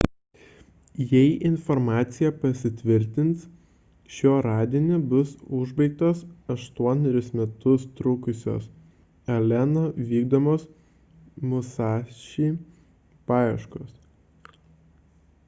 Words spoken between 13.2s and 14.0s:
paieškos